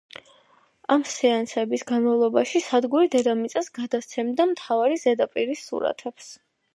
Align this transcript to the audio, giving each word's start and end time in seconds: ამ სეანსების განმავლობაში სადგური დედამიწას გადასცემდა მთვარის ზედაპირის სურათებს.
ამ 0.95 1.01
სეანსების 1.15 1.83
განმავლობაში 1.91 2.61
სადგური 2.67 3.11
დედამიწას 3.15 3.69
გადასცემდა 3.75 4.47
მთვარის 4.53 5.05
ზედაპირის 5.07 5.63
სურათებს. 5.67 6.31